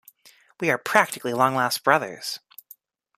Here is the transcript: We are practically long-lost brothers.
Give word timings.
We 0.59 0.71
are 0.71 0.79
practically 0.79 1.31
long-lost 1.35 1.83
brothers. 1.83 2.39